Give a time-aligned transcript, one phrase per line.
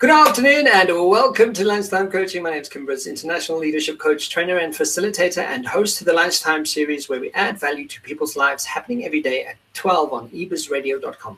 [0.00, 2.42] Good afternoon and welcome to Lunchtime Coaching.
[2.42, 6.64] My name is Kim international leadership coach, trainer, and facilitator, and host of the Lunchtime
[6.64, 11.36] series where we add value to people's lives happening every day at 12 on ebizradio.com.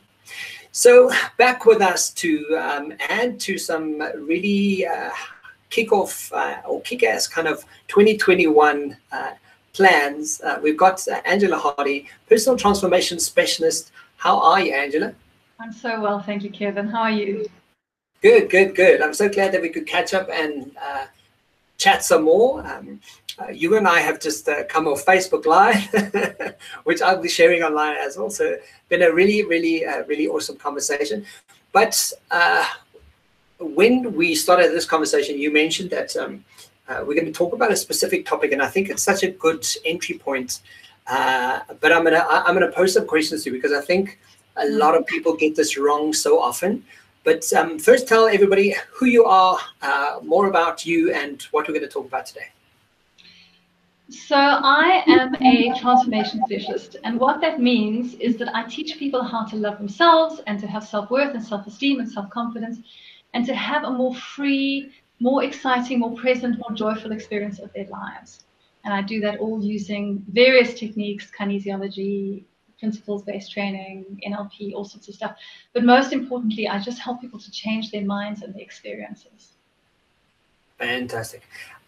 [0.70, 5.10] So, back with us to um, add to some really uh,
[5.70, 9.32] kick-off uh, or kick-ass kind of 2021 uh,
[9.72, 10.40] plans.
[10.40, 13.90] Uh, we've got uh, Angela Hardy, personal transformation specialist.
[14.18, 15.12] How are you, Angela?
[15.58, 16.86] I'm so well, thank you, Kevin.
[16.86, 17.50] How are you?
[18.22, 19.02] Good, good, good.
[19.02, 21.06] I'm so glad that we could catch up and uh,
[21.76, 22.64] chat some more.
[22.64, 23.00] Um,
[23.36, 26.54] uh, you and I have just uh, come off Facebook Live,
[26.84, 28.30] which I'll be sharing online as well.
[28.30, 28.58] So,
[28.88, 31.26] been a really, really, uh, really awesome conversation.
[31.72, 32.64] But uh,
[33.58, 36.44] when we started this conversation, you mentioned that um,
[36.86, 39.32] uh, we're going to talk about a specific topic, and I think it's such a
[39.32, 40.60] good entry point.
[41.08, 44.20] but I'm gonna I'm gonna pose some questions to you because I think
[44.58, 46.84] a lot of people get this wrong so often.
[47.24, 51.74] But um, first, tell everybody who you are, uh, more about you, and what we're
[51.74, 52.48] going to talk about today.
[54.08, 59.22] So, I am a transformation specialist, and what that means is that I teach people
[59.22, 62.80] how to love themselves and to have self worth and self esteem and self confidence,
[63.34, 67.86] and to have a more free, more exciting, more present, more joyful experience of their
[67.86, 68.44] lives.
[68.84, 72.42] And I do that all using various techniques, kinesiology,
[72.82, 75.36] principles based training, NLP, all sorts of stuff.
[75.72, 79.52] But most importantly, I just help people to change their minds and their experiences.
[80.78, 81.42] Fantastic.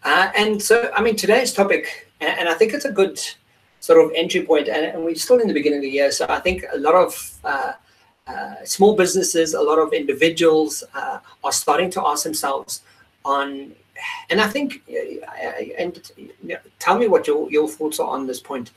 [0.05, 3.19] Uh, and so, I mean, today's topic, and I think it's a good
[3.81, 6.11] sort of entry point, and, we're still in the beginning of the year.
[6.11, 7.11] So I think a lot of
[7.43, 7.73] uh,
[8.25, 12.83] uh, small businesses, a lot of individuals uh, are starting to ask themselves
[13.25, 13.73] on,
[14.29, 15.91] and I think, uh, and
[16.79, 18.71] tell me what your, your thoughts are on this point.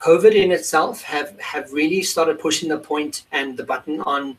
[0.00, 4.36] COVID in itself have have really started pushing the point and the button on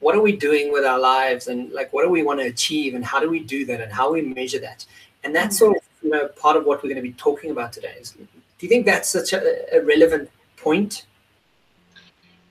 [0.00, 2.94] what are we doing with our lives and like what do we want to achieve
[2.94, 4.84] and how do we do that and how we measure that.
[5.24, 5.72] And that's mm-hmm.
[5.72, 8.12] sort of you know part of what we're going to be talking about today is,
[8.12, 8.26] do
[8.60, 11.06] you think that's such a, a relevant point?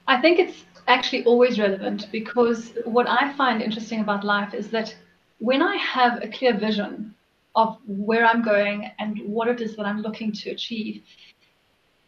[0.07, 4.95] I think it's actually always relevant because what i find interesting about life is that
[5.39, 7.13] when i have a clear vision
[7.55, 11.03] of where i'm going and what it is that i'm looking to achieve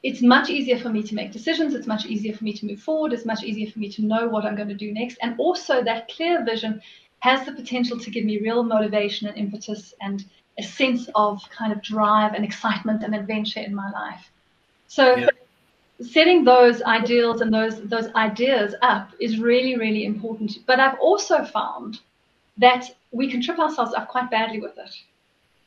[0.03, 1.74] it's much easier for me to make decisions.
[1.74, 3.14] It's much easier for me to move forward.
[3.14, 5.18] It's much easier for me to know what I'm going to do next.
[5.22, 6.81] And also, that clear vision
[7.19, 10.25] has the potential to give me real motivation and impetus and
[10.59, 14.30] a sense of kind of drive and excitement and adventure in my life.
[14.88, 15.30] So, yeah.
[16.02, 20.59] setting those ideals and those those ideas up is really really important.
[20.68, 22.00] But I've also found
[22.58, 24.94] that we can trip ourselves up quite badly with it.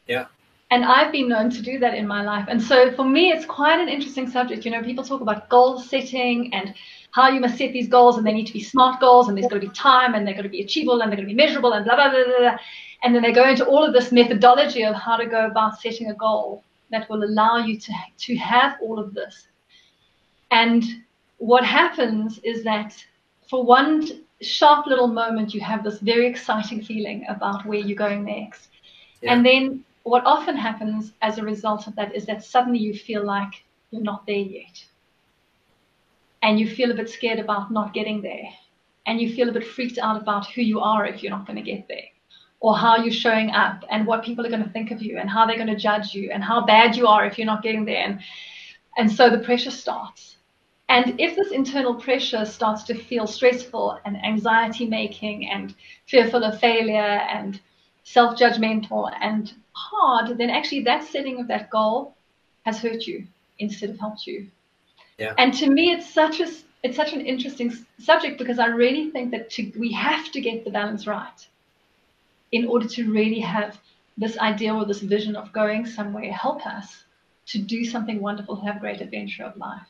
[0.07, 0.27] Yeah.
[0.71, 2.47] And I've been known to do that in my life.
[2.49, 4.65] And so for me, it's quite an interesting subject.
[4.65, 6.75] You know, people talk about goal setting and
[7.13, 9.47] how you must set these goals, and they need to be smart goals, and there's
[9.47, 11.37] got to be time, and they've got to be achievable, and they're going to be
[11.37, 12.59] measurable, and blah, blah, blah, blah, blah.
[13.03, 16.11] And then they go into all of this methodology of how to go about setting
[16.11, 19.47] a goal that will allow you to, to have all of this.
[20.51, 20.85] And
[21.39, 22.93] what happens is that
[23.49, 28.25] for one sharp little moment, you have this very exciting feeling about where you're going
[28.25, 28.69] next.
[29.23, 29.33] Yeah.
[29.33, 33.25] And then what often happens as a result of that is that suddenly you feel
[33.25, 34.85] like you're not there yet.
[36.43, 38.49] And you feel a bit scared about not getting there.
[39.07, 41.57] And you feel a bit freaked out about who you are if you're not going
[41.57, 42.05] to get there.
[42.61, 45.29] Or how you're showing up and what people are going to think of you and
[45.29, 47.85] how they're going to judge you and how bad you are if you're not getting
[47.85, 48.05] there.
[48.05, 48.21] And,
[48.97, 50.37] and so the pressure starts.
[50.89, 55.75] And if this internal pressure starts to feel stressful and anxiety making and
[56.07, 57.61] fearful of failure and
[58.07, 62.15] self judgmental and hard, then actually that setting of that goal
[62.65, 63.27] has hurt you
[63.59, 64.47] instead of helped you.
[65.19, 65.35] Yeah.
[65.39, 66.49] And to me, it's such a
[66.83, 70.65] it's such an interesting subject because I really think that to, we have to get
[70.65, 71.47] the balance right
[72.53, 73.79] in order to really have
[74.17, 77.05] this idea or this vision of going somewhere help us
[77.47, 79.89] to do something wonderful, have a great adventure of life.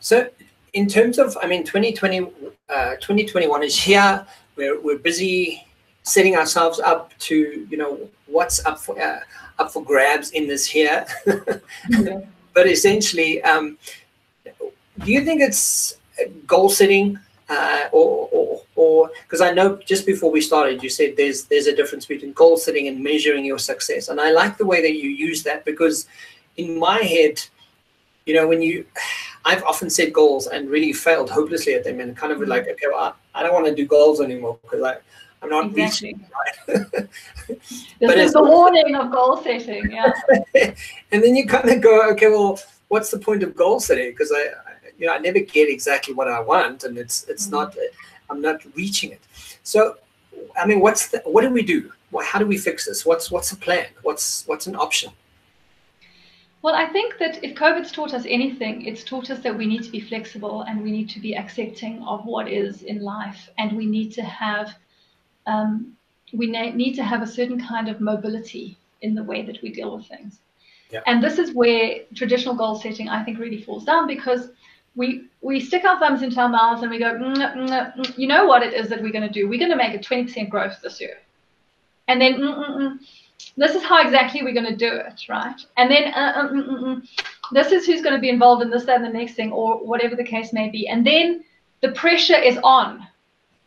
[0.00, 0.30] So,
[0.72, 2.20] in terms of, I mean, 2020,
[2.68, 4.26] uh, 2021 is here.
[4.56, 5.66] We're, we're busy
[6.02, 9.20] setting ourselves up to you know what's up for uh,
[9.58, 12.20] up for grabs in this here mm-hmm.
[12.54, 13.76] but essentially um,
[15.04, 15.98] do you think it's
[16.46, 17.18] goal setting
[17.48, 21.76] uh, or or because I know just before we started you said there's there's a
[21.76, 25.10] difference between goal setting and measuring your success and I like the way that you
[25.10, 26.06] use that because
[26.56, 27.42] in my head
[28.26, 28.86] you know when you
[29.44, 32.50] I've often set goals and really failed hopelessly at them and kind of mm-hmm.
[32.50, 34.96] like okay well, I, I don't want to do goals anymore because I
[35.42, 36.14] I'm not exactly.
[36.14, 36.26] reaching
[37.98, 40.12] this is the warning of goal setting, yeah.
[41.12, 42.58] and then you kind of go, okay, well,
[42.88, 44.10] what's the point of goal setting?
[44.10, 44.50] Because I,
[44.98, 47.56] you know, I never get exactly what I want, and it's it's mm-hmm.
[47.56, 47.76] not,
[48.28, 49.20] I'm not reaching it.
[49.62, 49.96] So,
[50.56, 51.92] I mean, what's the, what do we do?
[52.22, 53.06] How do we fix this?
[53.06, 53.86] What's what's the plan?
[54.02, 55.10] What's what's an option?
[56.62, 59.82] Well, I think that if COVID's taught us anything, it's taught us that we need
[59.84, 63.76] to be flexible and we need to be accepting of what is in life, and
[63.76, 64.74] we need to have
[65.46, 65.96] um,
[66.32, 69.96] we need to have a certain kind of mobility in the way that we deal
[69.96, 70.40] with things.
[70.90, 71.00] Yeah.
[71.06, 74.50] And this is where traditional goal setting, I think, really falls down because
[74.96, 78.26] we we stick our thumbs into our mouths and we go, mm, mm, mm, you
[78.26, 79.48] know what it is that we're going to do?
[79.48, 81.18] We're going to make a 20% growth this year.
[82.08, 83.00] And then
[83.56, 85.54] this is how exactly we're going to do it, right?
[85.76, 87.00] And then uh, uh,
[87.52, 89.78] this is who's going to be involved in this, that, and the next thing, or
[89.78, 90.88] whatever the case may be.
[90.88, 91.44] And then
[91.80, 93.06] the pressure is on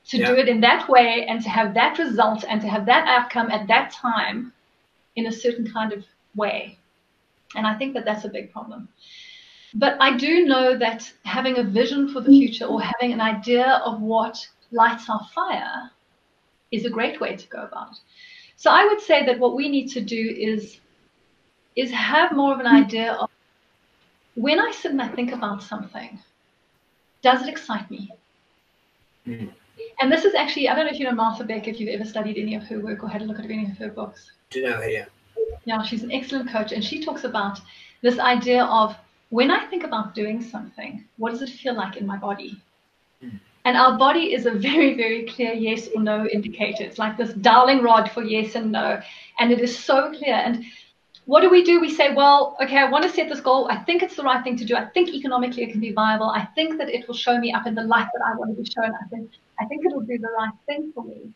[0.09, 0.27] to yeah.
[0.27, 3.49] do it in that way and to have that result and to have that outcome
[3.49, 4.51] at that time
[5.15, 6.05] in a certain kind of
[6.35, 6.77] way.
[7.55, 8.89] And I think that that's a big problem.
[9.75, 13.81] But I do know that having a vision for the future or having an idea
[13.85, 15.89] of what lights our fire
[16.71, 17.97] is a great way to go about it.
[18.55, 20.79] So I would say that what we need to do is
[21.75, 23.29] is have more of an idea of
[24.35, 26.19] when I sit and I think about something,
[27.23, 28.11] does it excite me?
[29.27, 29.51] Mm.
[29.99, 32.05] And this is actually, I don't know if you know Martha Beck, if you've ever
[32.05, 34.31] studied any of her work or had a look at any of her books.
[34.49, 35.05] Do you know her, yeah.
[35.65, 36.71] Yeah, she's an excellent coach.
[36.71, 37.59] And she talks about
[38.01, 38.95] this idea of
[39.29, 42.61] when I think about doing something, what does it feel like in my body?
[43.23, 43.39] Mm.
[43.65, 46.83] And our body is a very, very clear yes or no indicator.
[46.83, 49.01] It's like this dowsing rod for yes and no.
[49.39, 50.35] And it is so clear.
[50.35, 50.65] And
[51.25, 51.79] what do we do?
[51.79, 53.69] We say, well, okay, I want to set this goal.
[53.71, 54.75] I think it's the right thing to do.
[54.75, 56.29] I think economically it can be viable.
[56.29, 58.61] I think that it will show me up in the light that I want to
[58.61, 58.93] be shown.
[58.93, 59.31] I think
[59.63, 61.33] I think it'll do the right thing for me.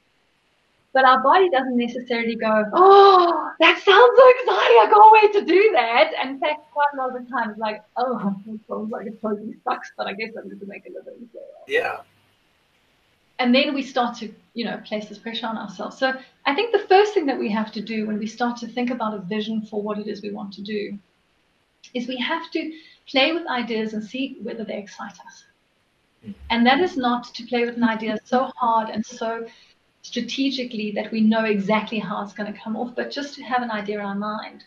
[0.93, 4.77] But our body doesn't necessarily go, oh, that sounds so exciting.
[4.81, 6.11] I can't wait to do that.
[6.19, 9.07] And in fact, quite a lot of the time, it's like, oh, it sounds like
[9.07, 11.29] it totally sucks, but I guess I'm going to make a living.
[11.31, 11.39] So.
[11.67, 11.97] Yeah.
[13.39, 15.97] And then we start to, you know, place this pressure on ourselves.
[15.97, 16.13] So
[16.45, 18.89] I think the first thing that we have to do when we start to think
[18.89, 20.97] about a vision for what it is we want to do
[21.93, 22.73] is we have to
[23.07, 25.45] play with ideas and see whether they excite us.
[26.49, 29.47] And that is not to play with an idea so hard and so
[30.01, 33.61] strategically that we know exactly how it's going to come off, but just to have
[33.61, 34.63] an idea in our mind.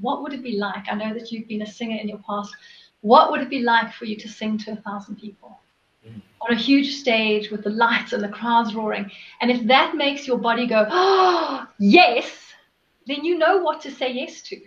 [0.00, 0.84] What would it be like?
[0.90, 2.54] I know that you've been a singer in your past.
[3.00, 5.58] What would it be like for you to sing to a thousand people
[6.06, 6.20] mm.
[6.40, 9.10] on a huge stage with the lights and the crowds roaring?
[9.40, 12.26] And if that makes your body go, oh, yes,
[13.06, 14.60] then you know what to say yes to.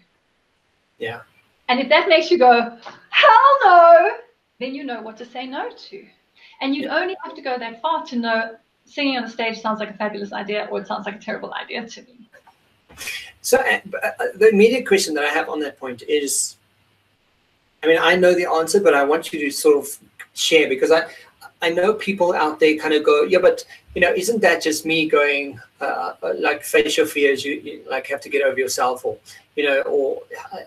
[0.98, 1.21] Yeah.
[1.68, 2.77] And if that makes you go,
[3.09, 4.12] hell no,
[4.59, 6.06] then you know what to say no to.
[6.61, 8.55] And you'd only have to go that far to know
[8.85, 11.53] singing on a stage sounds like a fabulous idea or it sounds like a terrible
[11.53, 12.29] idea to me.
[13.41, 16.55] So uh, uh, the immediate question that I have on that point is,
[17.83, 19.87] I mean, I know the answer, but I want you to sort of
[20.33, 21.03] share because I,
[21.61, 23.63] I know people out there kind of go, yeah, but
[23.93, 27.45] you know, isn't that just me going uh, uh like face your fears?
[27.45, 29.17] You, you, like have to get over yourself, or
[29.55, 30.21] you know, or
[30.51, 30.57] uh,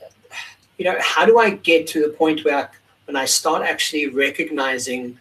[0.78, 2.68] you know, how do I get to the point where I,
[3.06, 5.18] when I start actually recognizing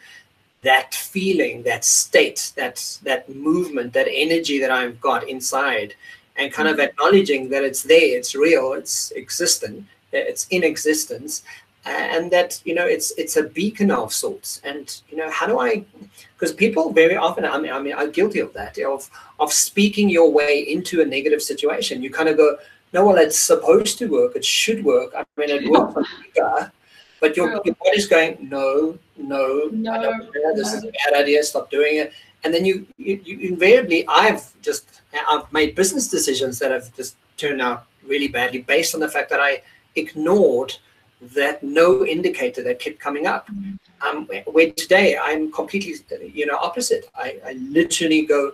[0.68, 5.96] that feeling, that state, that that movement, that energy that I've got inside,
[6.36, 6.90] and kind of mm-hmm.
[6.90, 11.44] acknowledging that it's there, it's real, it's existent, it's in existence,
[11.86, 14.60] and that you know it's it's a beacon of sorts.
[14.66, 15.86] And you know how do I?
[16.34, 19.10] Because people very often, I mean, I mean, are guilty of that of
[19.40, 22.04] of speaking your way into a negative situation.
[22.04, 22.58] You kind of go,
[22.92, 25.14] no, well, it's supposed to work, it should work.
[25.18, 26.72] I mean, it works for
[27.20, 30.56] but your, your body's going, no, no, no I don't care.
[30.56, 30.78] This no.
[30.78, 31.44] is a bad idea.
[31.44, 32.14] Stop doing it.
[32.44, 37.16] And then you, you, you invariably, I've just, I've made business decisions that have just
[37.38, 39.62] turned out really badly based on the fact that I
[39.96, 40.76] ignored
[41.20, 43.48] that no indicator that kept coming up.
[43.48, 43.76] Mm-hmm.
[44.00, 45.96] Um, where today I'm completely,
[46.32, 47.10] you know, opposite.
[47.16, 48.52] I, I literally go,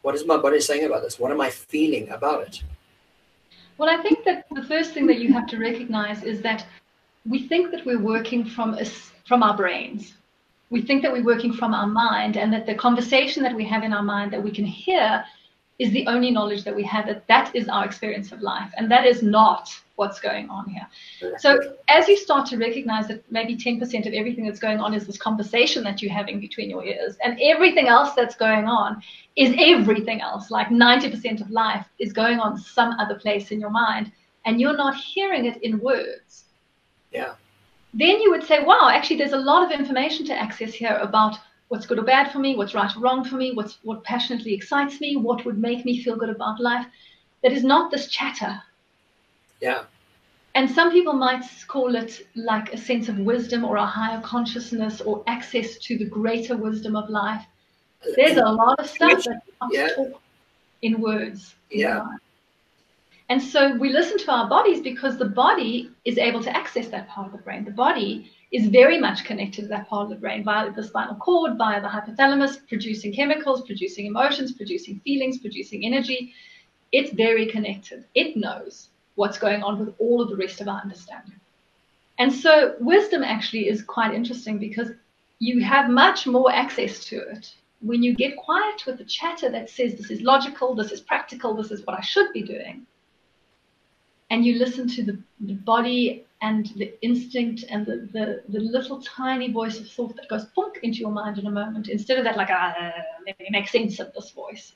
[0.00, 1.18] what is my body saying about this?
[1.18, 2.62] What am I feeling about it?
[3.76, 6.64] Well, I think that the first thing that you have to recognize is that
[7.26, 8.84] we think that we're working from a,
[9.26, 10.14] from our brains.
[10.70, 13.82] We think that we're working from our mind, and that the conversation that we have
[13.82, 15.24] in our mind that we can hear
[15.78, 17.06] is the only knowledge that we have.
[17.06, 20.86] That that is our experience of life, and that is not what's going on here.
[21.38, 25.06] So as you start to recognize that maybe 10% of everything that's going on is
[25.06, 29.00] this conversation that you're having between your ears, and everything else that's going on
[29.36, 30.50] is everything else.
[30.50, 34.10] Like 90% of life is going on some other place in your mind,
[34.44, 36.43] and you're not hearing it in words
[37.14, 37.34] yeah.
[37.94, 41.38] Then you would say, wow, actually, there's a lot of information to access here about
[41.68, 44.52] what's good or bad for me, what's right or wrong for me, what's what passionately
[44.52, 46.86] excites me, what would make me feel good about life.
[47.42, 48.60] That is not this chatter.
[49.60, 49.84] Yeah.
[50.56, 55.00] And some people might call it like a sense of wisdom or a higher consciousness
[55.00, 57.44] or access to the greater wisdom of life.
[58.16, 59.42] There's a lot of stuff that
[59.72, 59.88] yeah.
[60.82, 61.54] in words.
[61.70, 62.06] Yeah.
[63.34, 67.08] And so we listen to our bodies because the body is able to access that
[67.08, 67.64] part of the brain.
[67.64, 71.16] The body is very much connected to that part of the brain via the spinal
[71.16, 76.32] cord, via the hypothalamus, producing chemicals, producing emotions, producing feelings, producing energy.
[76.92, 78.04] It's very connected.
[78.14, 81.40] It knows what's going on with all of the rest of our understanding.
[82.20, 84.92] And so wisdom actually is quite interesting because
[85.40, 89.68] you have much more access to it when you get quiet with the chatter that
[89.68, 92.86] says this is logical, this is practical, this is what I should be doing.
[94.34, 99.00] And you listen to the, the body and the instinct and the, the, the little
[99.00, 102.24] tiny voice of thought that goes punk into your mind in a moment instead of
[102.24, 102.74] that like ah,
[103.24, 104.72] let me make sense of this voice.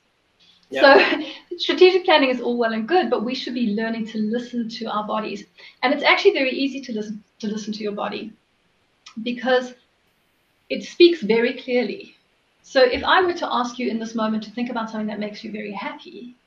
[0.69, 0.81] Yeah.
[0.81, 1.25] so
[1.57, 4.85] strategic planning is all well and good but we should be learning to listen to
[4.85, 5.43] our bodies.
[5.83, 8.31] And it's actually very easy to listen to listen to your body
[9.23, 9.73] because
[10.69, 12.15] it speaks very clearly.
[12.61, 15.19] So if i were to ask you in this moment to think about something that
[15.19, 16.37] makes you very happy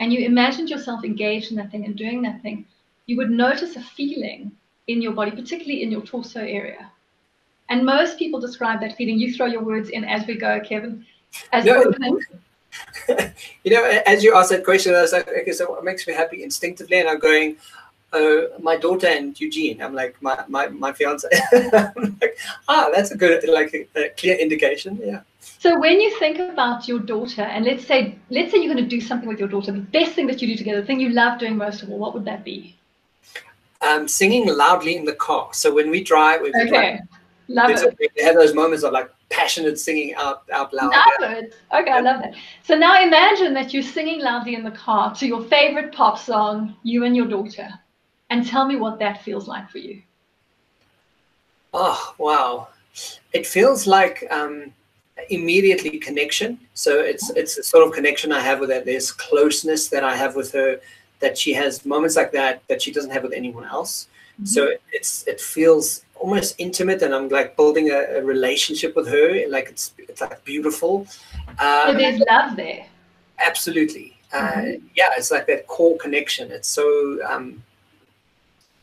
[0.00, 2.66] and you imagined yourself engaged in that thing and doing that thing
[3.06, 4.52] you would notice a feeling
[4.88, 6.90] in your body, particularly in your torso area.
[7.68, 9.18] And most people describe that feeling.
[9.18, 11.04] You throw your words in as we go, Kevin.
[11.52, 11.92] As no.
[13.64, 16.12] you know, as you asked that question, I was like, okay, so what makes me
[16.12, 17.00] happy instinctively?
[17.00, 17.56] And I'm going,
[18.12, 19.82] uh, my daughter and Eugene.
[19.82, 21.28] I'm like, my my, my fiance.
[21.52, 22.38] like,
[22.68, 25.00] ah, that's a good, like, a, a clear indication.
[25.02, 25.20] Yeah.
[25.58, 28.96] So when you think about your daughter, and let's say, let's say you're going to
[28.96, 31.10] do something with your daughter, the best thing that you do together, the thing you
[31.10, 32.76] love doing most of all, what would that be?
[33.80, 35.48] um, singing loudly in the car.
[35.52, 37.00] So when we drive, we okay.
[37.48, 38.22] love it.
[38.22, 40.90] Have those moments of like passionate singing out, out loud.
[40.90, 41.32] Love yeah.
[41.32, 41.54] it.
[41.72, 41.96] Okay, yeah.
[41.96, 42.34] I love that.
[42.62, 46.76] So now imagine that you're singing loudly in the car to your favorite pop song,
[46.82, 47.68] you and your daughter,
[48.30, 50.02] and tell me what that feels like for you.
[51.72, 52.68] Oh, wow.
[53.32, 54.72] It feels like um,
[55.30, 56.58] immediately connection.
[56.74, 58.80] So it's it's a sort of connection I have with her.
[58.80, 60.80] There's closeness that I have with her
[61.20, 64.08] that she has moments like that that she doesn't have with anyone else.
[64.34, 64.46] Mm-hmm.
[64.46, 69.48] So it's it feels almost intimate, and I'm like building a, a relationship with her.
[69.48, 71.06] Like it's it's like beautiful.
[71.58, 72.86] Um, so there's love there.
[73.38, 74.18] Absolutely.
[74.32, 74.58] Uh, mm-hmm.
[74.58, 76.50] Uh, yeah, it's like that core connection.
[76.50, 77.62] It's so um,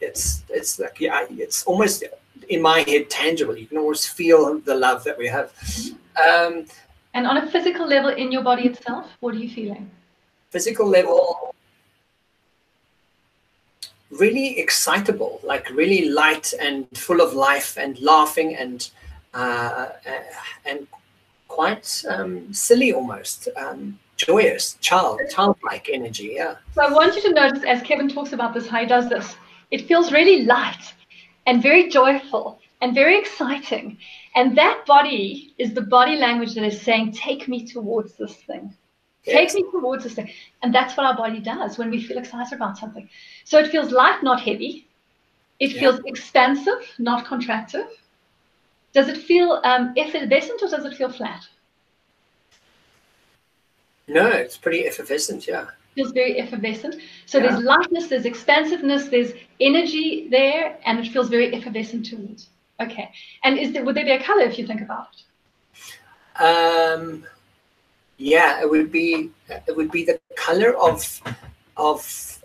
[0.01, 2.03] it's it's like yeah, it's almost
[2.49, 3.55] in my head tangible.
[3.55, 5.53] You can almost feel the love that we have.
[5.53, 5.97] Mm-hmm.
[6.17, 6.65] Um,
[7.13, 9.89] and on a physical level, in your body itself, what are you feeling?
[10.49, 11.53] Physical level,
[14.11, 18.89] really excitable, like really light and full of life and laughing and
[19.33, 19.89] uh,
[20.65, 20.87] and
[21.47, 23.47] quite um, silly almost.
[23.57, 26.33] Um, joyous, child, childlike energy.
[26.35, 26.55] Yeah.
[26.75, 29.35] So I want you to notice as Kevin talks about this, how he does this.
[29.71, 30.93] It feels really light
[31.45, 33.97] and very joyful and very exciting.
[34.35, 38.73] And that body is the body language that is saying, take me towards this thing.
[39.25, 40.29] Take me towards this thing.
[40.61, 43.07] And that's what our body does when we feel excited about something.
[43.45, 44.87] So it feels light, not heavy.
[45.59, 45.79] It yeah.
[45.79, 47.87] feels expansive, not contractive.
[48.91, 51.47] Does it feel um, effervescent or does it feel flat?
[54.07, 55.67] No, it's pretty effervescent, yeah.
[55.95, 56.95] Feels very effervescent.
[57.25, 57.47] So yeah.
[57.47, 62.49] there's lightness, there's expansiveness, there's energy there, and it feels very effervescent towards.
[62.83, 63.11] Okay.
[63.43, 65.19] And is there would there be a color if you think about it?
[66.41, 67.25] Um
[68.17, 69.31] yeah, it would be
[69.67, 71.21] it would be the color of
[71.77, 72.39] of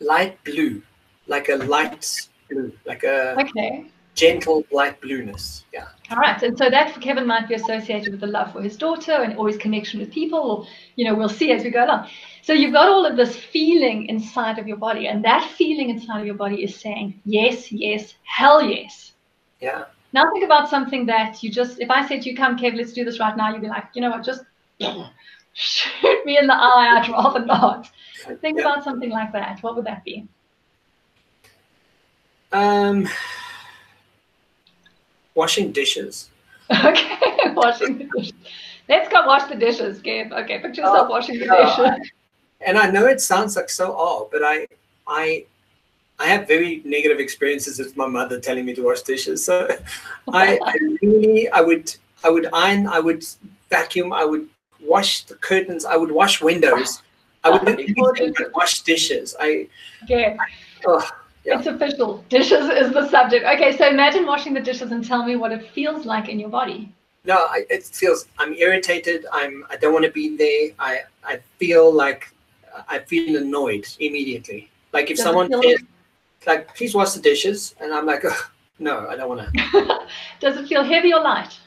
[0.00, 0.82] light blue,
[1.26, 3.86] like a light blue, like a okay.
[4.14, 5.64] gentle light blueness.
[5.72, 5.88] Yeah.
[6.10, 8.76] All right, and so that for Kevin might be associated with the love for his
[8.76, 12.08] daughter and always connection with people, or you know, we'll see as we go along.
[12.42, 16.20] So you've got all of this feeling inside of your body, and that feeling inside
[16.20, 19.12] of your body is saying yes, yes, hell yes.
[19.60, 19.84] Yeah.
[20.12, 22.92] Now think about something that you just, if I said to you, come, Kev, let's
[22.92, 24.42] do this right now, you'd be like, you know what, just
[25.52, 27.00] shoot me in the eye.
[27.00, 27.88] I'd rather not.
[28.40, 28.64] Think yeah.
[28.64, 29.62] about something like that.
[29.62, 30.26] What would that be?
[32.52, 33.08] Um,
[35.40, 36.28] washing dishes.
[36.90, 37.18] Okay,
[37.62, 38.38] washing the dishes.
[38.88, 40.32] Let's go wash the dishes, Gabe.
[40.40, 42.10] Okay, picture yourself oh, washing the dishes.
[42.66, 44.68] And I know it sounds like so odd, but I,
[45.06, 45.46] I
[46.20, 49.42] I have very negative experiences with my mother telling me to wash dishes.
[49.42, 49.54] So
[50.32, 51.86] I, I really, I would,
[52.22, 53.24] I would iron, I would
[53.70, 54.46] vacuum, I would
[54.92, 57.02] wash the curtains, I would wash windows,
[57.42, 59.34] I would wash dishes.
[59.40, 59.68] I,
[60.06, 60.36] yeah.
[60.86, 61.02] Oh,
[61.44, 61.58] yeah.
[61.58, 62.24] It's official.
[62.28, 63.44] Dishes is the subject.
[63.44, 66.50] Okay, so imagine washing the dishes and tell me what it feels like in your
[66.50, 66.92] body.
[67.24, 68.26] No, I, it feels.
[68.38, 69.26] I'm irritated.
[69.32, 69.64] I'm.
[69.70, 70.74] I don't want to be there.
[70.78, 71.00] I.
[71.24, 72.32] I feel like.
[72.88, 74.70] I feel annoyed immediately.
[74.92, 75.82] Like if Does someone says,
[76.46, 77.74] like, please wash the dishes.
[77.80, 78.24] And I'm like,
[78.78, 80.06] no, I don't want to.
[80.40, 81.58] Does it feel heavy or light?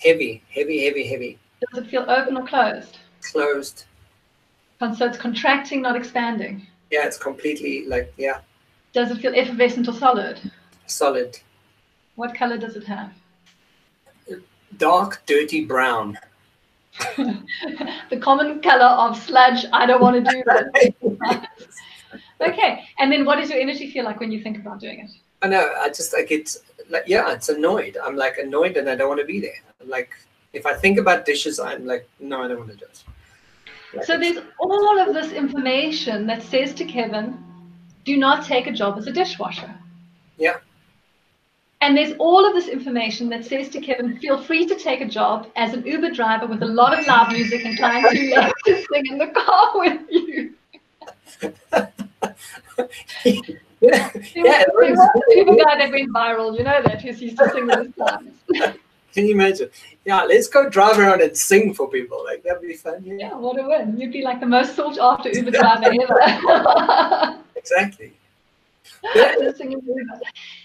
[0.00, 1.38] Heavy, heavy, heavy, heavy.
[1.72, 2.98] Does it feel open or closed?
[3.22, 3.84] Closed.
[4.80, 6.66] So it's contracting, not expanding.
[6.90, 8.40] Yeah, it's completely like yeah.
[8.94, 10.40] Does it feel effervescent or solid?
[10.86, 11.38] Solid.
[12.14, 13.12] What color does it have?
[14.78, 16.16] Dark, dirty brown.
[17.16, 19.66] the common color of sludge.
[19.72, 21.48] I don't want to do that.
[22.40, 25.10] okay, and then what does your energy feel like when you think about doing it?
[25.42, 25.74] I know.
[25.76, 26.56] I just I get
[26.88, 27.96] like yeah, it's annoyed.
[28.02, 29.60] I'm like annoyed, and I don't want to be there.
[29.84, 30.14] Like
[30.52, 33.02] if I think about dishes, I'm like no, I don't want to do it.
[33.94, 37.42] Like so there's all of this information that says to Kevin,
[38.04, 39.74] do not take a job as a dishwasher.
[40.36, 40.56] Yeah.
[41.80, 45.08] And there's all of this information that says to Kevin, feel free to take a
[45.08, 48.84] job as an Uber driver with a lot of loud music and trying to, to
[48.90, 50.54] sing in the car with you.
[53.82, 54.64] yeah, yeah.
[54.64, 57.94] The Uber guy that went viral, you know that, who's used to sing with
[58.50, 58.74] his.
[59.12, 59.68] Can you imagine?
[60.04, 62.24] Yeah, let's go drive around and sing for people.
[62.24, 63.02] Like that'd be fun.
[63.04, 63.96] Yeah, yeah what a win!
[63.96, 67.40] You'd be like the most sought after Uber driver ever.
[67.64, 68.12] exactly.
[69.14, 69.38] But,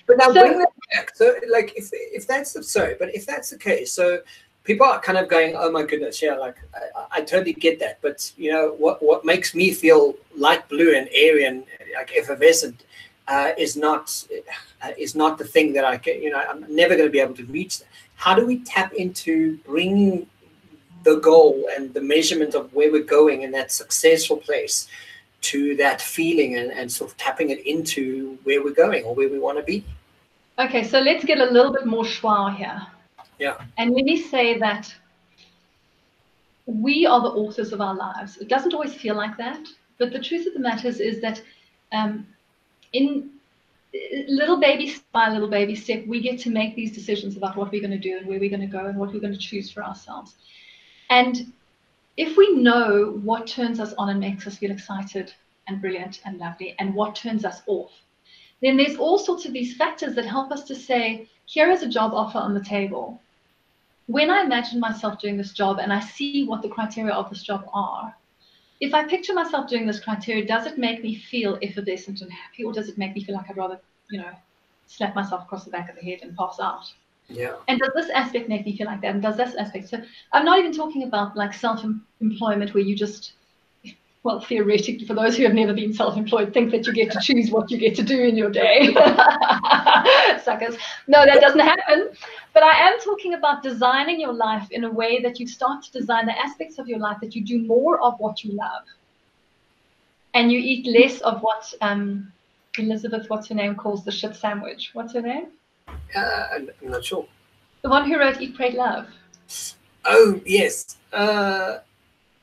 [0.08, 1.16] but now so, bring that back.
[1.16, 4.20] So, like, if if that's the, sorry, but if that's the case, so
[4.64, 8.00] people are kind of going, "Oh my goodness, yeah, like I, I totally get that."
[8.02, 11.64] But you know, what what makes me feel light blue and airy and
[11.96, 12.84] like effervescent
[13.28, 14.06] uh, is not
[14.84, 16.22] uh, is not the thing that I can.
[16.22, 17.88] You know, I'm never going to be able to reach that.
[18.16, 20.28] How do we tap into bringing
[21.04, 24.88] the goal and the measurement of where we're going in that successful place
[25.42, 29.30] to that feeling and, and sort of tapping it into where we're going or where
[29.30, 29.84] we want to be.
[30.58, 32.82] Okay, so let's get a little bit more schwa here.
[33.40, 33.58] Yeah.
[33.78, 34.94] And let me say that
[36.66, 38.38] we are the authors of our lives.
[38.38, 39.66] It doesn't always feel like that,
[39.98, 41.42] but the truth of the matter is, is that
[41.92, 42.28] um,
[42.94, 43.30] in
[44.28, 47.82] little baby by little baby step, we get to make these decisions about what we're
[47.82, 49.72] going to do and where we're going to go and what we're going to choose
[49.72, 50.36] for ourselves.
[51.10, 51.52] And
[52.20, 55.34] if we know what turns us on and makes us feel excited
[55.68, 57.92] and brilliant and lovely and what turns us off,
[58.62, 61.88] then there's all sorts of these factors that help us to say, here is a
[61.88, 63.22] job offer on the table.
[64.08, 67.42] When I imagine myself doing this job and I see what the criteria of this
[67.42, 68.14] job are,
[68.82, 72.66] if I picture myself doing this criteria, does it make me feel effervescent and happy,
[72.66, 73.80] or does it make me feel like I'd rather,
[74.10, 74.32] you know,
[74.88, 76.84] slap myself across the back of the head and pass out?
[77.30, 77.56] Yeah.
[77.68, 79.14] And does this aspect make me feel like that?
[79.14, 79.90] And does this aspect?
[79.90, 80.02] So
[80.34, 83.34] I'm not even talking about like self-employment where you just,
[84.24, 87.52] well, theoretically, for those who have never been self-employed, think that you get to choose
[87.52, 88.94] what you get to do in your day.
[90.44, 90.76] Suckers.
[91.08, 92.10] No, that doesn't happen.
[92.54, 95.92] But I am talking about designing your life in a way that you start to
[95.92, 98.84] design the aspects of your life that you do more of what you love.
[100.34, 102.32] And you eat less of what um,
[102.78, 104.92] Elizabeth, what's her name, calls the shit sandwich.
[104.94, 105.48] What's her name?
[106.16, 107.28] Uh, I'm not sure.
[107.82, 109.08] The one who wrote Eat, Pray, Love.
[110.06, 110.98] Oh, yes.
[111.14, 111.80] Uh,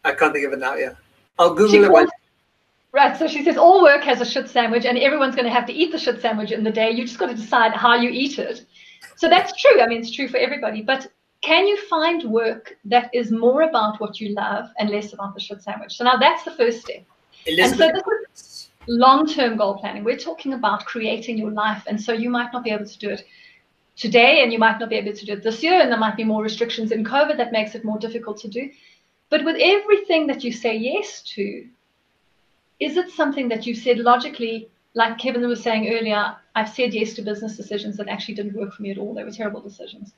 [0.05, 0.93] I can't think of it now, yeah.
[1.39, 1.89] I'll Google it.
[1.89, 2.11] Calls,
[2.93, 5.67] right, so she says all work has a shit sandwich and everyone's going to have
[5.67, 6.91] to eat the shit sandwich in the day.
[6.91, 8.65] You just got to decide how you eat it.
[9.17, 9.81] So that's true.
[9.81, 10.83] I mean, it's true for everybody.
[10.83, 11.09] But
[11.43, 15.41] can you find work that is more about what you love and less about the
[15.41, 15.97] shit sandwich?
[15.97, 17.05] So now that's the first step.
[17.47, 17.81] Elizabeth.
[17.81, 20.05] And so this is long-term goal planning.
[20.05, 21.83] We're talking about creating your life.
[21.87, 23.25] And so you might not be able to do it
[23.97, 26.17] today and you might not be able to do it this year and there might
[26.17, 28.71] be more restrictions in covid that makes it more difficult to do
[29.31, 31.67] but with everything that you say yes to
[32.79, 37.15] is it something that you said logically like kevin was saying earlier i've said yes
[37.15, 40.13] to business decisions that actually didn't work for me at all they were terrible decisions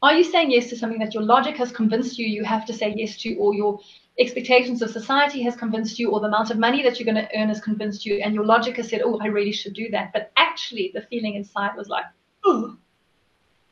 [0.00, 2.72] are you saying yes to something that your logic has convinced you you have to
[2.72, 3.80] say yes to or your
[4.18, 7.38] expectations of society has convinced you or the amount of money that you're going to
[7.38, 10.12] earn has convinced you and your logic has said oh i really should do that
[10.12, 12.04] but actually the feeling inside was like
[12.44, 12.76] oh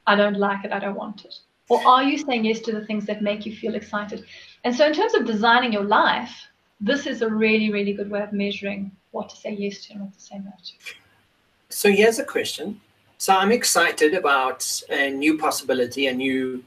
[0.06, 1.34] I don't like it, I don't want it?
[1.68, 4.24] Or are you saying yes to the things that make you feel excited?
[4.64, 6.30] And so, in terms of designing your life,
[6.80, 10.02] this is a really, really good way of measuring what to say yes to and
[10.02, 10.72] what to say no to.
[11.70, 12.80] So, here's a question.
[13.18, 16.62] So, I'm excited about a new possibility, a new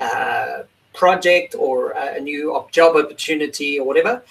[0.00, 0.62] uh,
[0.94, 4.22] project, or a new job opportunity, or whatever.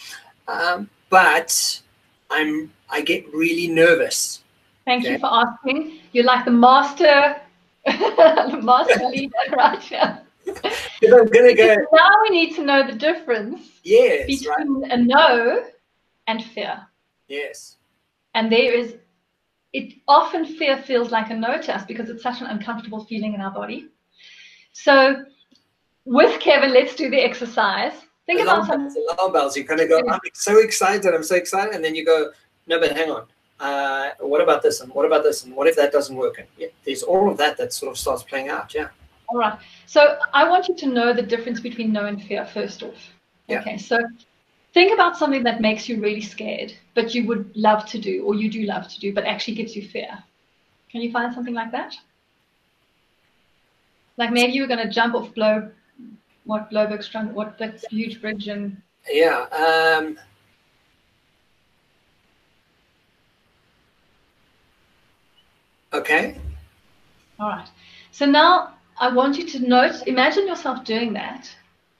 [0.48, 1.82] Um, but
[2.30, 4.44] I'm I get really nervous.
[4.86, 5.14] Thank okay?
[5.14, 6.00] you for asking.
[6.14, 7.42] You're like the master
[7.86, 10.22] the master leader right here.
[10.48, 11.76] I'm gonna go.
[11.94, 14.92] Now we need to know the difference yes, between right.
[14.92, 15.64] a no
[16.28, 16.88] and fear.
[17.28, 17.78] Yes.
[18.34, 18.96] And there is,
[19.74, 23.34] it often fear feels like a no to us because it's such an uncomfortable feeling
[23.34, 23.88] in our body.
[24.74, 25.26] So,
[26.08, 27.94] with Kevin, let's do the exercise.
[28.26, 29.58] Think alarm about bells, alarm bells.
[29.58, 32.32] You kind of go, I'm so excited, I'm so excited, and then you go,
[32.68, 33.26] no, but hang on
[33.60, 36.48] uh, what about this and what about this and what if that doesn't work and
[36.58, 38.90] yeah, there's all of that that sort of starts playing out yeah
[39.30, 42.84] all right so i want you to know the difference between no and fear first
[42.84, 43.14] off
[43.48, 43.60] yeah.
[43.60, 43.98] okay so
[44.74, 48.36] Think about something that makes you really scared, but you would love to do, or
[48.36, 50.10] you do love to do, but actually gives you fear.
[50.92, 51.96] Can you find something like that?
[54.18, 55.72] Like maybe you were going to jump off Blow,
[56.48, 58.82] what Bloubergstrand, what that huge bridge in.
[59.12, 59.46] Yeah.
[59.52, 60.18] Um,
[65.94, 66.38] okay.
[67.40, 67.68] All right.
[68.12, 71.54] So now I want you to note, imagine yourself doing that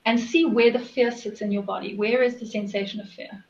[0.06, 1.96] and see where the fear sits in your body.
[1.96, 3.44] Where is the sensation of fear?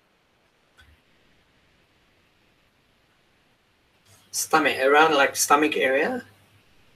[4.31, 6.23] Stomach, around like stomach area.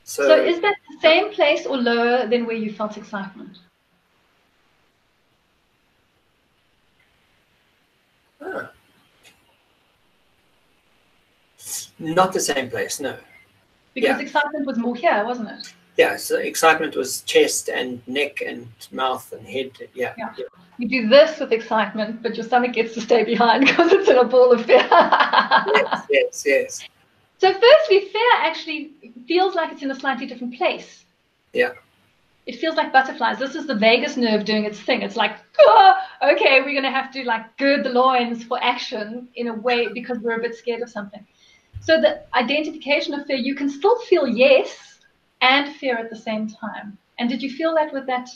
[0.03, 3.59] So, So is that the same place or lower than where you felt excitement?
[8.41, 8.71] ah.
[12.01, 13.15] Not the same place, no.
[13.93, 14.25] Because Yeah.
[14.25, 15.73] excitement was more here, wasn't it?
[15.97, 19.71] Yeah, so excitement was chest and neck and mouth and head.
[19.93, 20.13] Yeah.
[20.17, 20.29] Yeah.
[20.77, 24.17] You do this with excitement, but your stomach gets to stay behind because it's in
[24.17, 24.87] a ball of fear.
[24.89, 26.89] Yes, yes, yes.
[27.37, 28.91] So, firstly, fear actually
[29.27, 31.05] feels like it's in a slightly different place.
[31.53, 31.71] Yeah.
[32.47, 33.37] It feels like butterflies.
[33.37, 35.01] This is the vagus nerve doing its thing.
[35.03, 35.35] It's like,
[35.67, 39.53] "Ah, okay, we're going to have to like gird the loins for action in a
[39.53, 41.25] way because we're a bit scared of something.
[41.82, 45.00] So, the identification of fear, you can still feel yes
[45.41, 46.98] and fear at the same time.
[47.17, 48.30] And did you feel that with that?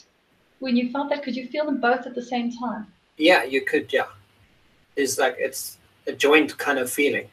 [0.58, 2.86] When you felt that, could you feel them both at the same time?
[3.18, 4.06] Yeah, you could, yeah.
[4.96, 7.28] It's like it's a joint kind of feeling.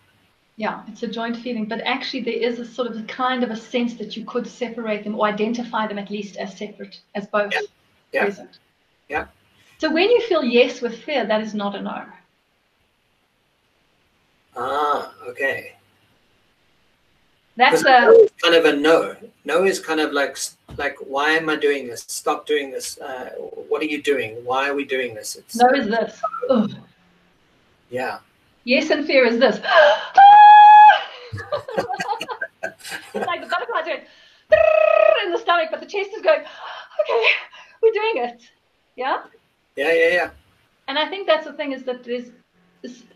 [0.56, 3.50] Yeah, it's a joint feeling, but actually there is a sort of a kind of
[3.50, 7.26] a sense that you could separate them or identify them at least as separate, as
[7.26, 7.62] both Yeah.
[8.12, 8.24] Yeah.
[8.26, 8.60] present.
[9.10, 9.26] Yeah.
[9.80, 12.06] So when you feel yes with fear, that is not a no.
[14.56, 15.76] Ah, okay.
[17.56, 19.16] That's a no kind of a no.
[19.46, 20.38] No is kind of like
[20.78, 22.02] like why am I doing this?
[22.08, 22.98] Stop doing this.
[23.00, 23.30] Uh,
[23.70, 24.44] what are you doing?
[24.44, 25.36] Why are we doing this?
[25.36, 26.22] It's no is this.
[26.50, 26.72] Ugh.
[27.90, 28.20] yeah.
[28.64, 29.60] Yes and fear is this.
[33.14, 34.02] Like the butterflies going
[35.26, 37.26] in the stomach, but the chest is going, okay,
[37.82, 38.44] we're doing it.
[38.96, 39.24] Yeah?
[39.76, 40.30] Yeah, yeah, yeah.
[40.88, 42.32] And I think that's the thing is that there's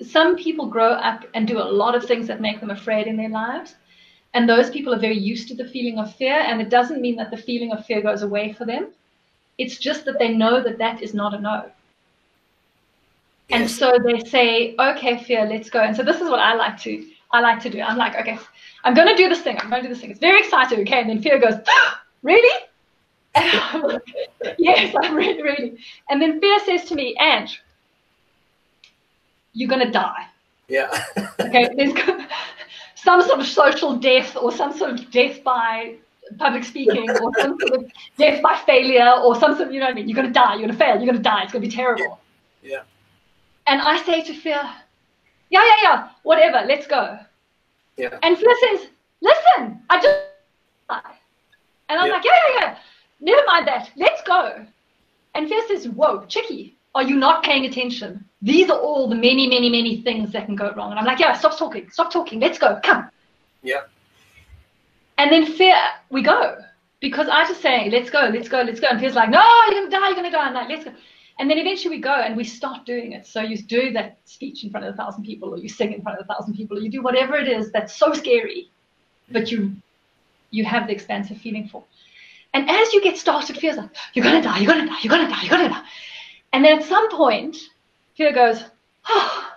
[0.02, 3.18] some people grow up and do a lot of things that make them afraid in
[3.18, 3.76] their lives.
[4.34, 6.36] And those people are very used to the feeling of fear.
[6.36, 8.90] And it doesn't mean that the feeling of fear goes away for them.
[9.58, 11.72] It's just that they know that that is not a no.
[13.50, 15.82] And so they say, okay, fear, let's go.
[15.82, 17.82] And so this is what I like to I like to do.
[17.82, 18.40] I'm like, okay,
[18.84, 19.58] I'm gonna do this thing.
[19.60, 20.12] I'm gonna do this thing.
[20.12, 21.02] It's very exciting, okay?
[21.02, 21.56] And then fear goes,
[22.24, 22.66] really?
[23.36, 25.78] And I'm like, yes, I'm really, really.
[26.10, 27.62] And then fear says to me, Ange,
[29.54, 30.28] you're gonna die.
[30.68, 31.04] Yeah.
[31.40, 31.94] Okay, there's
[33.04, 35.96] some sort of social death or some sort of death by
[36.40, 39.86] public speaking or some sort of death by failure or some sort of, you know
[39.86, 40.10] what I mean?
[40.10, 42.20] You're gonna die, you're gonna fail, you're gonna die, it's gonna be terrible.
[42.64, 42.82] Yeah.
[43.68, 44.62] And I say to fear,
[45.50, 47.20] yeah, yeah, yeah, whatever, let's go.
[47.98, 48.18] Yeah.
[48.24, 48.88] And fear says,
[49.22, 50.20] listen, I just
[50.90, 51.02] die.
[51.90, 52.14] And I'm Yeah.
[52.14, 52.78] like, yeah, yeah, yeah,
[53.22, 54.66] never mind that, let's go.
[55.36, 58.26] And fear says, whoa, Chicky, are you not paying attention?
[58.42, 60.92] These are all the many, many, many things that can go wrong.
[60.92, 63.10] And I'm like, yeah, stop talking, stop talking, let's go, come.
[63.64, 63.82] Yeah.
[65.18, 65.78] And then fear,
[66.10, 66.58] we go.
[67.00, 68.88] Because I just say, let's go, let's go, let's go.
[68.88, 70.48] And fear's like, no, you're going to die, you're going to die.
[70.48, 70.94] I'm like, let's go.
[71.40, 73.28] And then eventually we go and we start doing it.
[73.28, 76.02] So you do that speech in front of a thousand people, or you sing in
[76.02, 78.72] front of a thousand people, or you do whatever it is that's so scary,
[79.30, 79.74] but you
[80.50, 81.84] you have the expansive feeling for.
[82.54, 85.30] And as you get started, fear's like, you're gonna die, you're gonna die, you're gonna
[85.30, 85.84] die, you're gonna die.
[86.58, 87.56] And then at some point,
[88.16, 88.64] fear goes,
[89.08, 89.52] oh,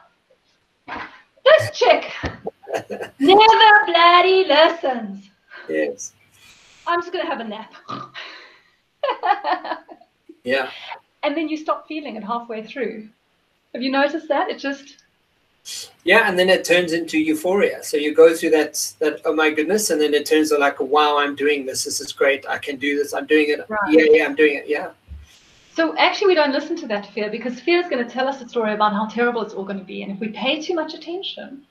[0.87, 2.13] this chick
[3.19, 5.31] never bloody listens.
[5.67, 6.13] Yes.
[6.87, 7.73] I'm just gonna have a nap.
[10.45, 10.71] Yeah.
[11.23, 13.09] and then you stop feeling it halfway through.
[13.73, 14.51] Have you noticed that?
[14.51, 14.99] It just
[16.05, 17.83] Yeah, and then it turns into euphoria.
[17.83, 20.79] So you go through that that oh my goodness, and then it turns to like
[20.81, 21.85] wow, I'm doing this.
[21.85, 22.47] This is great.
[22.47, 23.15] I can do this.
[23.15, 23.65] I'm doing it.
[23.71, 23.91] Right.
[23.91, 24.67] Yeah, yeah, I'm doing it.
[24.69, 24.91] Yeah.
[25.75, 28.41] So actually we don't listen to that fear because fear is going to tell us
[28.41, 30.03] a story about how terrible it's all going to be.
[30.03, 31.67] And if we pay too much attention,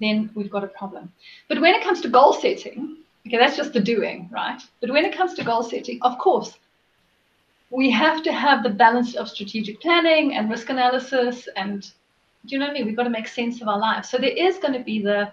[0.00, 1.12] then we've got a problem.
[1.48, 4.60] But when it comes to goal setting, okay, that's just the doing, right?
[4.80, 6.58] But when it comes to goal setting, of course,
[7.70, 11.90] we have to have the balance of strategic planning and risk analysis and
[12.46, 12.86] do you know what I mean?
[12.86, 14.08] We've got to make sense of our lives.
[14.08, 15.32] So there is going to be the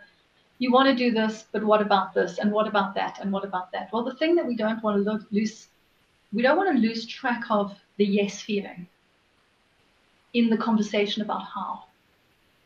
[0.58, 2.39] you want to do this, but what about this?
[2.39, 3.19] And what about that?
[3.21, 3.89] And what about that?
[3.91, 5.67] Well, the thing that we don't want to lo- lose,
[6.33, 8.88] we don't want to lose track of the yes feeling
[10.33, 11.85] in the conversation about how.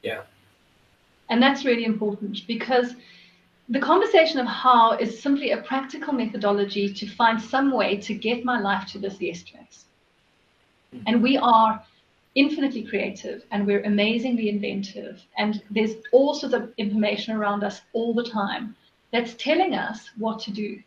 [0.02, 0.22] Yeah.
[1.30, 2.96] And that's really important because
[3.70, 8.44] the conversation of how is simply a practical methodology to find some way to get
[8.44, 9.86] my life to this yes place.
[10.94, 11.04] Mm-hmm.
[11.06, 11.84] And we are
[12.34, 15.22] infinitely creative and we're amazingly inventive.
[15.38, 18.76] And there's all sorts of information around us all the time
[19.12, 20.82] that's telling us what to do.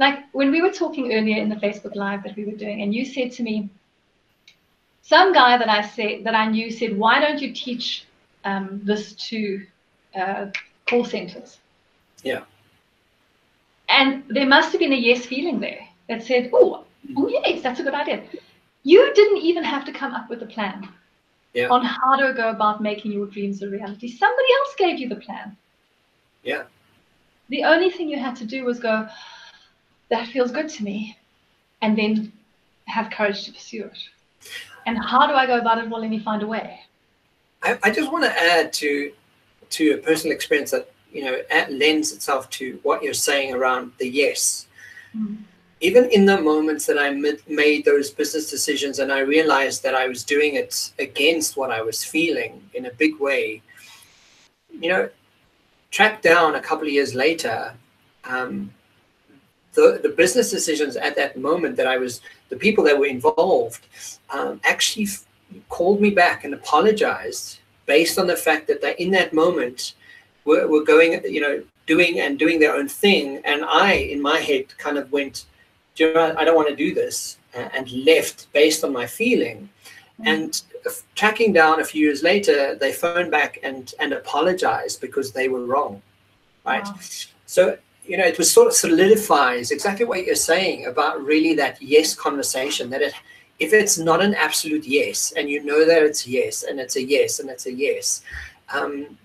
[0.00, 2.94] Like when we were talking earlier in the Facebook Live that we were doing, and
[2.94, 3.68] you said to me,
[5.02, 8.06] some guy that I said that I knew said, "Why don't you teach
[8.44, 9.66] um, this to
[10.18, 10.46] uh,
[10.88, 11.58] call centers?"
[12.24, 12.44] Yeah.
[13.90, 16.84] And there must have been a yes feeling there that said, "Oh,
[17.16, 18.22] oh yes, that's a good idea."
[18.84, 20.88] You didn't even have to come up with a plan
[21.52, 21.68] yeah.
[21.68, 24.08] on how to go about making your dreams a reality.
[24.08, 25.54] Somebody else gave you the plan.
[26.42, 26.62] Yeah.
[27.50, 29.06] The only thing you had to do was go,
[30.10, 31.16] that feels good to me,
[31.82, 32.32] and then
[32.86, 33.98] have courage to pursue it.
[34.86, 35.88] And how do I go about it?
[35.88, 36.80] Well, let me find a way.
[37.62, 39.12] I, I just want to add to
[39.70, 44.08] to a personal experience that you know lends itself to what you're saying around the
[44.08, 44.66] yes.
[45.16, 45.38] Mm.
[45.82, 47.10] Even in the moments that I
[47.48, 51.80] made those business decisions and I realized that I was doing it against what I
[51.80, 53.62] was feeling in a big way,
[54.78, 55.08] you know,
[55.90, 57.72] tracked down a couple of years later,
[58.24, 58.70] um,
[59.74, 63.86] the, the business decisions at that moment that I was, the people that were involved
[64.30, 65.24] um, actually f-
[65.68, 69.94] called me back and apologized based on the fact that they, in that moment,
[70.44, 73.40] were, were going, you know, doing and doing their own thing.
[73.44, 75.46] And I, in my head, kind of went,
[75.94, 79.68] do you know, I don't want to do this, and left based on my feeling.
[80.24, 80.62] And
[81.14, 85.64] tracking down a few years later, they phoned back and and apologized because they were
[85.64, 86.02] wrong,
[86.64, 86.84] right?
[86.84, 86.94] Wow.
[87.46, 91.80] So you know, it was sort of solidifies exactly what you're saying about really that
[91.80, 92.90] yes conversation.
[92.90, 93.14] That it,
[93.58, 97.04] if it's not an absolute yes, and you know that it's yes, and it's a
[97.04, 98.22] yes, and it's a yes,
[98.72, 99.18] um,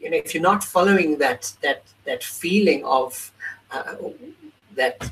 [0.00, 3.32] you know, if you're not following that that that feeling of
[3.70, 3.94] uh,
[4.74, 5.10] that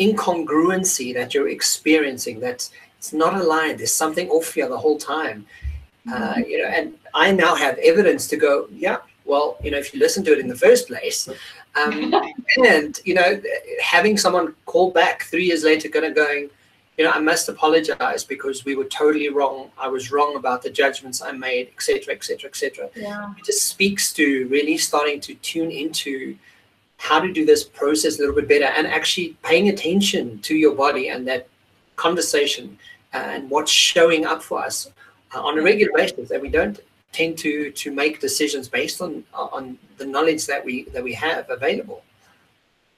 [0.00, 3.78] incongruency that you're experiencing, that it's not aligned.
[3.78, 5.46] There's something off here the whole time.
[6.08, 6.22] Uh, mm-hmm.
[6.22, 9.92] Uh, you know, and I now have evidence to go, yeah, well, you know, if
[9.94, 11.28] you listen to it in the first place,
[11.74, 12.14] um,
[12.64, 13.40] and you know,
[13.82, 16.50] having someone call back three years later, kind of going,
[16.98, 19.70] you know, I must apologize because we were totally wrong.
[19.78, 22.90] I was wrong about the judgments I made, etc., etc., etc.
[23.38, 26.36] It just speaks to really starting to tune into
[26.98, 30.74] how to do this process a little bit better and actually paying attention to your
[30.74, 31.48] body and that
[31.96, 32.78] conversation
[33.12, 34.88] and what's showing up for us
[35.34, 36.80] uh, on a regular basis that we don't
[37.12, 41.48] tend to to make decisions based on on the knowledge that we that we have
[41.50, 42.02] available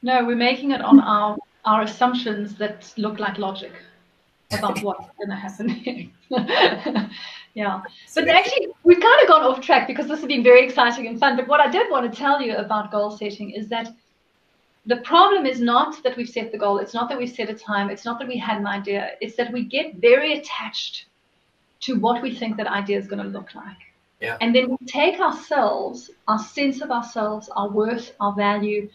[0.03, 3.73] no we're making it on our our assumptions that look like logic
[4.53, 5.69] about what's going to happen
[7.55, 7.81] yeah
[8.15, 11.19] but actually we've kind of gone off track because this has been very exciting and
[11.19, 13.89] fun but what i did want to tell you about goal setting is that
[14.87, 16.79] the problem is not that we've set the goal.
[16.79, 17.89] It's not that we've set a time.
[17.89, 19.13] It's not that we had an idea.
[19.21, 21.07] It's that we get very attached
[21.81, 23.77] to what we think that idea is going to look like.
[24.25, 24.39] Yeah.
[24.41, 28.89] And then we take ourselves, our sense of ourselves, our worth, our value,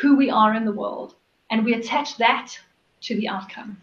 [0.00, 1.14] who we are in the world,
[1.50, 2.58] and we attach that
[3.02, 3.76] to the outcome.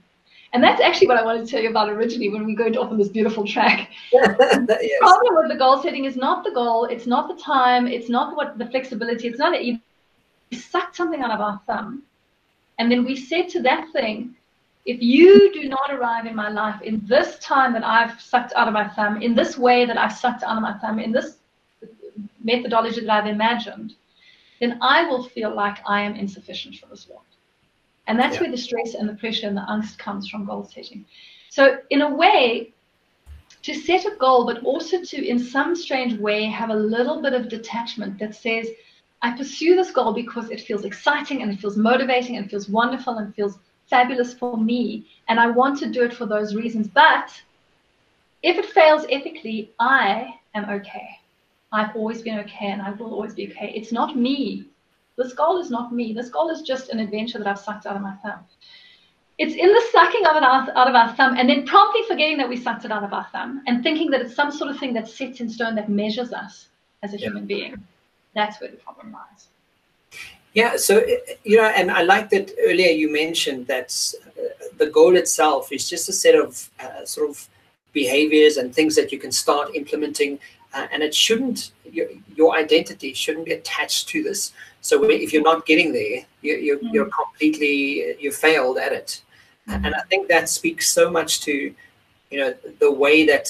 [0.54, 2.90] And that's actually what I wanted to tell you about originally when we go off
[2.90, 3.92] on this beautiful track.
[4.14, 4.38] yes.
[4.38, 8.10] The problem with the goal setting is not the goal, it's not the time, it's
[8.10, 9.80] not what the flexibility, it's not that you
[10.54, 12.04] sucked something out of our thumb.
[12.80, 14.37] And then we said to that thing,
[14.88, 18.70] if you do not arrive in my life in this time that I've sucked out
[18.70, 21.40] of my thumb, in this way that I've sucked out of my thumb, in this
[22.42, 23.96] methodology that I've imagined,
[24.62, 27.24] then I will feel like I am insufficient for this world.
[28.08, 28.44] And that's yeah.
[28.44, 31.06] where the stress and the pressure and the angst comes from goal setting.
[31.50, 32.74] So, in a way,
[33.64, 37.34] to set a goal, but also to, in some strange way, have a little bit
[37.34, 38.70] of detachment that says,
[39.22, 42.70] I pursue this goal because it feels exciting and it feels motivating and it feels
[42.70, 45.08] wonderful and feels fabulous for me.
[45.28, 46.88] And I want to do it for those reasons.
[46.88, 47.32] But
[48.44, 51.20] if it fails ethically, I am okay.
[51.72, 53.74] I've always been okay and I will always be okay.
[53.76, 54.66] It's not me.
[55.18, 56.14] This goal is not me.
[56.14, 58.40] This goal is just an adventure that I've sucked out of my thumb.
[59.38, 62.38] It's in the sucking of it out, out of our thumb and then promptly forgetting
[62.38, 64.80] that we sucked it out of our thumb and thinking that it's some sort of
[64.80, 66.70] thing that sits in stone that measures us
[67.04, 67.28] as a yeah.
[67.28, 67.84] human being.
[68.34, 69.48] That's where the problem lies.
[70.58, 71.06] Yeah, so
[71.44, 73.90] you know, and I like that earlier you mentioned that
[74.40, 77.48] uh, the goal itself is just a set of uh, sort of
[77.94, 80.40] behaviors and things that you can start implementing,
[80.74, 84.52] uh, and it shouldn't your, your, identity shouldn't be attached to this.
[84.82, 86.88] So if you're not getting there, you, you're, mm-hmm.
[86.92, 89.22] you're completely you failed at it,
[89.70, 89.86] mm-hmm.
[89.86, 91.54] and I think that speaks so much to
[92.32, 93.48] you know the way that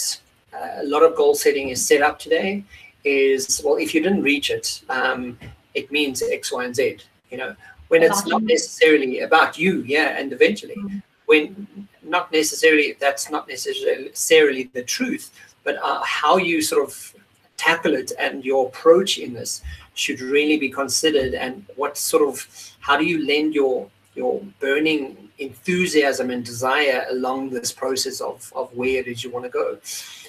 [0.54, 2.66] uh, a lot of goal setting is set up today
[3.06, 5.38] is well, if you didn't reach it, um,
[5.80, 6.98] it means X, Y, and Z.
[7.32, 7.56] You know,
[7.90, 8.48] when about it's not you.
[8.48, 10.76] necessarily about you, yeah, individually.
[10.78, 11.00] Mm-hmm.
[11.26, 11.68] When
[12.04, 15.26] not necessarily that's not necessarily the truth,
[15.66, 17.14] but uh, how you sort of
[17.58, 19.62] tackle it and your approach in this
[19.94, 21.34] should really be considered.
[21.34, 22.36] And what sort of
[22.80, 28.74] how do you lend your your burning enthusiasm and desire along this process of, of
[28.74, 29.78] where is you want to go.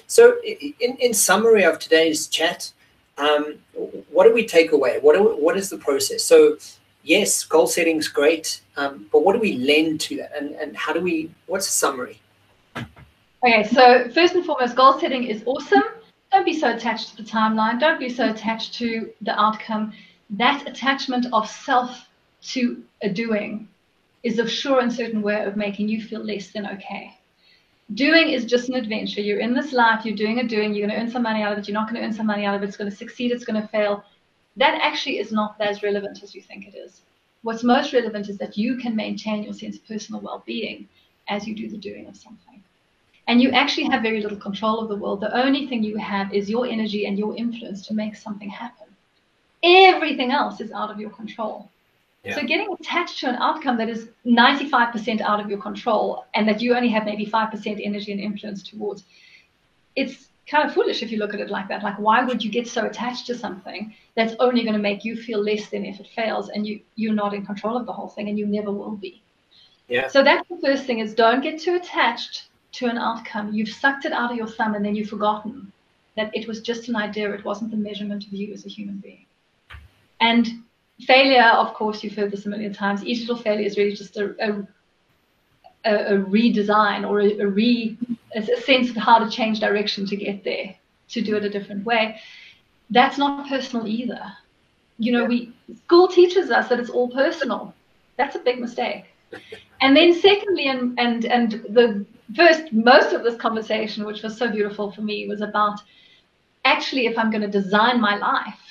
[0.07, 2.71] So, in, in summary of today's chat,
[3.19, 3.59] um,
[4.09, 4.99] what do we take away?
[4.99, 6.23] What, do, what is the process?
[6.23, 6.57] So,
[7.03, 10.35] yes, goal setting is great, um, but what do we lend to that?
[10.35, 12.21] And, and how do we, what's the summary?
[12.75, 15.83] Okay, so first and foremost, goal setting is awesome.
[16.31, 17.79] Don't be so attached to the timeline.
[17.79, 19.93] Don't be so attached to the outcome.
[20.29, 22.07] That attachment of self
[22.53, 23.67] to a doing
[24.23, 27.17] is a sure and certain way of making you feel less than okay.
[27.95, 29.21] Doing is just an adventure.
[29.21, 31.53] You're in this life, you're doing a doing, you're going to earn some money out
[31.53, 32.95] of it, you're not going to earn some money out of it, it's going to
[32.95, 34.03] succeed, it's going to fail.
[34.57, 37.01] That actually is not as relevant as you think it is.
[37.41, 40.87] What's most relevant is that you can maintain your sense of personal well being
[41.29, 42.61] as you do the doing of something.
[43.27, 45.21] And you actually have very little control of the world.
[45.21, 48.87] The only thing you have is your energy and your influence to make something happen.
[49.63, 51.69] Everything else is out of your control.
[52.23, 52.35] Yeah.
[52.35, 56.61] So getting attached to an outcome that is 95% out of your control and that
[56.61, 59.05] you only have maybe 5% energy and influence towards,
[59.95, 61.81] it's kind of foolish if you look at it like that.
[61.81, 65.15] Like, why would you get so attached to something that's only going to make you
[65.15, 68.09] feel less than if it fails and you, you're not in control of the whole
[68.09, 69.21] thing and you never will be?
[69.87, 70.07] Yeah.
[70.07, 73.53] So that's the first thing is don't get too attached to an outcome.
[73.53, 75.71] You've sucked it out of your thumb and then you've forgotten
[76.15, 77.31] that it was just an idea.
[77.31, 79.25] It wasn't the measurement of you as a human being.
[80.19, 80.63] And
[81.05, 83.03] failure, of course, you've heard this a million times.
[83.03, 84.65] Each little failure is really just a, a,
[85.85, 87.97] a redesign or a, a re
[88.35, 90.75] a sense of how to change direction to get there,
[91.09, 92.19] to do it a different way.
[92.89, 94.21] That's not personal either.
[94.97, 95.53] You know, we
[95.85, 97.73] school teaches us that it's all personal.
[98.17, 99.05] That's a big mistake.
[99.81, 104.51] And then secondly, and and and the first most of this conversation, which was so
[104.51, 105.79] beautiful for me, was about
[106.65, 108.68] actually if I'm going to design my life,